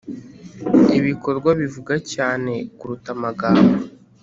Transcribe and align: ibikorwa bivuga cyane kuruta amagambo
ibikorwa 0.99 1.49
bivuga 1.59 1.93
cyane 2.13 2.53
kuruta 2.77 3.09
amagambo 3.15 3.75